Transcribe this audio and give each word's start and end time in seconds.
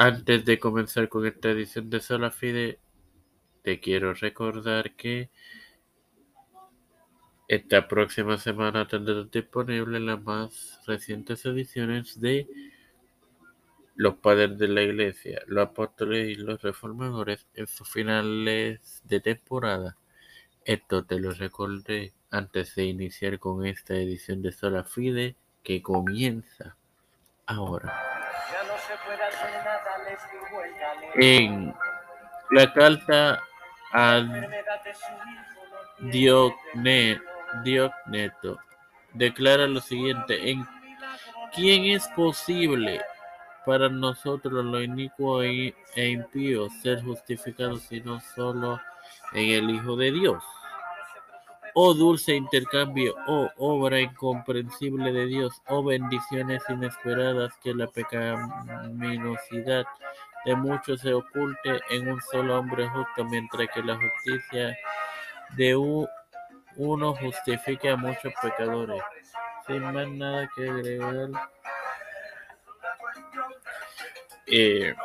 Antes 0.00 0.44
de 0.44 0.60
comenzar 0.60 1.08
con 1.08 1.26
esta 1.26 1.50
edición 1.50 1.90
de 1.90 1.98
Sola 1.98 2.30
Fide, 2.30 2.78
te 3.62 3.80
quiero 3.80 4.14
recordar 4.14 4.94
que 4.94 5.28
esta 7.48 7.88
próxima 7.88 8.38
semana 8.38 8.86
tendrás 8.86 9.28
disponibles 9.28 10.00
las 10.00 10.22
más 10.22 10.80
recientes 10.86 11.44
ediciones 11.46 12.20
de 12.20 12.46
Los 13.96 14.14
Padres 14.18 14.56
de 14.56 14.68
la 14.68 14.82
Iglesia, 14.82 15.42
los 15.48 15.66
Apóstoles 15.66 16.28
y 16.28 16.36
los 16.36 16.62
Reformadores 16.62 17.48
en 17.54 17.66
sus 17.66 17.90
finales 17.90 19.02
de 19.02 19.18
temporada. 19.18 19.96
Esto 20.64 21.04
te 21.06 21.18
lo 21.18 21.32
recordé 21.32 22.12
antes 22.30 22.76
de 22.76 22.84
iniciar 22.84 23.40
con 23.40 23.66
esta 23.66 23.96
edición 23.96 24.42
de 24.42 24.52
Sola 24.52 24.84
Fide 24.84 25.34
que 25.64 25.82
comienza 25.82 26.76
ahora. 27.46 28.07
En 31.14 31.74
la 32.50 32.72
carta 32.72 33.42
a 33.92 34.22
Diogneto 37.62 38.58
declara 39.14 39.66
lo 39.66 39.80
siguiente: 39.80 40.50
¿En 40.50 40.66
quién 41.54 41.84
es 41.84 42.06
posible 42.08 43.00
para 43.64 43.88
nosotros 43.88 44.64
lo 44.64 44.82
inicuo 44.82 45.42
e 45.42 45.74
impío 45.96 46.68
ser 46.82 47.02
justificados 47.02 47.82
sino 47.82 48.20
solo 48.20 48.80
en 49.32 49.50
el 49.50 49.70
Hijo 49.70 49.96
de 49.96 50.12
Dios? 50.12 50.42
Oh 51.80 51.94
dulce 51.94 52.34
intercambio, 52.34 53.14
oh 53.28 53.48
obra 53.56 54.00
incomprensible 54.00 55.12
de 55.12 55.26
Dios, 55.26 55.62
oh 55.68 55.84
bendiciones 55.84 56.60
inesperadas 56.68 57.52
que 57.62 57.72
la 57.72 57.86
pecaminosidad 57.86 59.84
de 60.44 60.56
muchos 60.56 61.00
se 61.02 61.14
oculte 61.14 61.78
en 61.90 62.08
un 62.08 62.20
solo 62.32 62.58
hombre 62.58 62.88
justo, 62.88 63.24
mientras 63.26 63.68
que 63.72 63.84
la 63.84 63.96
justicia 63.96 64.76
de 65.56 65.76
uno 65.76 67.14
justifique 67.14 67.90
a 67.90 67.96
muchos 67.96 68.32
pecadores. 68.42 69.00
Sin 69.64 69.80
más 69.80 70.08
nada 70.08 70.50
que 70.56 70.68
agregar. 70.68 71.30
Eh, 74.48 74.96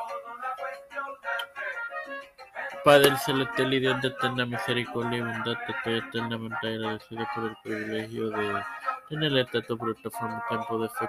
Padre 2.83 3.15
celestial 3.17 3.73
y 3.73 3.79
Dios 3.79 4.01
de 4.01 4.09
eterna 4.09 4.45
misericordia 4.45 5.19
y 5.19 5.21
bondad, 5.21 5.57
te 5.65 5.71
estoy 5.71 5.97
eternamente 5.99 6.67
agradecido 6.67 7.25
por 7.33 7.45
el 7.45 7.55
privilegio 7.63 8.29
de 8.29 8.61
tener 9.07 9.37
esta 9.37 9.61
tu 9.61 9.77
plataforma 9.77 10.43
tiempo 10.49 10.79
de 10.79 10.89
fe 10.89 11.07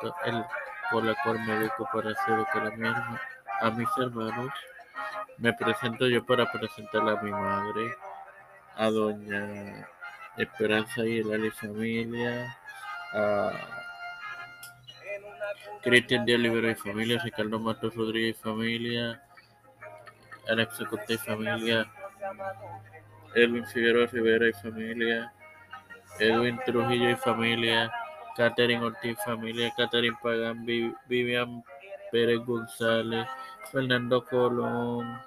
con 0.00 0.12
el, 0.24 0.44
por 0.90 1.04
la 1.04 1.14
cual 1.22 1.38
me 1.46 1.54
educo 1.54 1.88
para 1.92 2.10
hacer 2.10 2.34
educar 2.34 2.66
a, 2.66 2.70
mi 2.76 2.88
a 2.88 3.70
mis 3.70 3.88
hermanos. 3.98 4.50
Me 5.38 5.52
presento 5.52 6.08
yo 6.08 6.26
para 6.26 6.50
presentar 6.50 7.08
a 7.08 7.22
mi 7.22 7.30
madre, 7.30 7.94
a 8.76 8.90
doña 8.90 9.88
Esperanza 10.36 11.06
y 11.06 11.20
y 11.20 11.50
familia, 11.50 12.58
a 13.12 13.52
Cristian 15.82 16.24
Díaz 16.24 16.40
Libero 16.40 16.68
y 16.68 16.74
familia, 16.74 17.20
Ricardo 17.22 17.60
Matos 17.60 17.94
Rodríguez 17.94 18.36
y 18.38 18.42
familia, 18.42 19.22
Alexa 20.48 20.84
Costa 20.86 21.16
familia, 21.18 21.90
Edwin 23.34 23.66
Figueroa 23.66 24.06
Rivera 24.06 24.48
y 24.48 24.52
familia, 24.52 25.32
Edwin 26.18 26.58
Trujillo 26.64 27.10
y 27.10 27.16
familia, 27.16 27.90
Catherine 28.36 28.84
Ortiz 28.84 29.18
familia, 29.24 29.72
Catherine 29.76 30.16
Pagán, 30.22 30.64
Vivian 30.64 31.62
Pérez 32.10 32.40
González, 32.44 33.26
Fernando 33.70 34.24
Colón, 34.24 35.20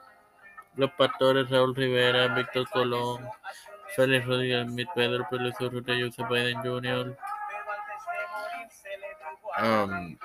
los 0.76 0.92
pastores 0.92 1.50
Raúl 1.50 1.76
Rivera, 1.76 2.28
Víctor 2.36 2.68
Colón, 2.70 3.28
Félix 3.96 4.26
Rodríguez 4.26 4.88
Pedro 4.94 5.28
Pérez 5.30 5.56
Urrutia, 5.62 5.96
Joseph 6.00 6.30
Biden 6.30 6.62
Jr., 6.62 7.18
um, 9.62 10.18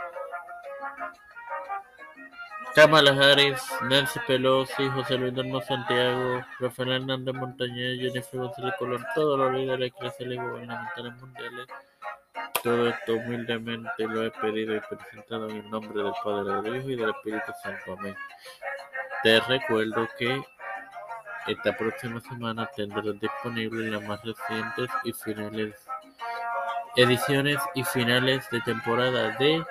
Kamala 2.74 3.10
Harris, 3.12 3.60
Nancy 3.88 4.20
Pelosi, 4.26 4.88
José 4.90 5.18
Luis 5.18 5.34
Dormo 5.34 5.60
Santiago, 5.60 6.44
Rafael 6.60 6.92
Hernández 6.92 7.34
Montañez, 7.34 7.98
Jennifer 7.98 8.40
González 8.40 8.74
Colón, 8.78 9.04
todos 9.14 9.38
los 9.38 9.52
líderes 9.52 9.92
y 10.20 10.36
gubernamentales 10.36 11.12
mundiales. 11.20 11.66
Todo 12.62 12.88
esto 12.88 13.14
humildemente 13.14 14.06
lo 14.06 14.24
he 14.24 14.30
pedido 14.30 14.76
y 14.76 14.80
presentado 14.80 15.48
en 15.48 15.56
el 15.56 15.70
nombre 15.70 16.02
del 16.02 16.12
Padre, 16.22 16.62
del 16.62 16.76
Hijo 16.76 16.90
y 16.90 16.96
del 16.96 17.10
Espíritu 17.10 17.52
Santo. 17.62 17.96
Amén. 17.98 18.14
Te 19.22 19.40
recuerdo 19.40 20.08
que 20.18 20.40
esta 21.48 21.76
próxima 21.76 22.20
semana 22.20 22.70
tendrás 22.76 23.18
disponibles 23.18 23.90
las 23.90 24.02
más 24.02 24.20
recientes 24.24 24.88
y 25.04 25.12
finales 25.12 25.74
ediciones 26.96 27.58
y 27.74 27.82
finales 27.84 28.48
de 28.50 28.60
temporada 28.60 29.36
de 29.38 29.64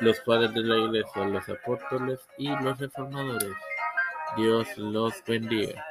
los 0.00 0.20
padres 0.20 0.54
de 0.54 0.62
la 0.62 0.76
iglesia, 0.76 1.24
los 1.24 1.48
apóstoles 1.48 2.20
y 2.36 2.48
los 2.48 2.78
reformadores. 2.78 3.54
Dios 4.36 4.68
los 4.76 5.14
bendiga. 5.26 5.84